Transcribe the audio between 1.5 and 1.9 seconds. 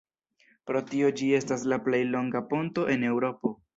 la